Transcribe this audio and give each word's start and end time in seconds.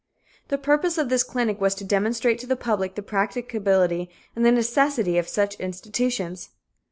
The 0.47 0.57
purpose 0.57 0.97
of 0.97 1.09
this 1.09 1.21
clinic 1.23 1.61
was 1.61 1.75
to 1.75 1.83
demonstrate 1.83 2.39
to 2.39 2.47
the 2.47 2.55
public 2.55 2.95
the 2.95 3.03
practicability 3.03 4.09
and 4.35 4.43
the 4.43 4.51
necessity 4.51 5.19
of 5.19 5.27
such 5.29 5.53
institutions. 5.59 6.49